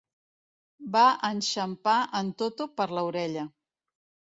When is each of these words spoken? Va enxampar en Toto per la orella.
Va 0.95 1.03
enxampar 1.29 2.01
en 2.23 2.35
Toto 2.43 2.71
per 2.79 2.93
la 2.97 3.09
orella. 3.15 3.51